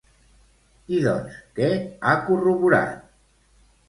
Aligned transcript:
I 0.99 1.01
doncs, 1.03 1.35
què 1.59 1.67
ha 2.05 2.15
corroborat? 2.31 3.05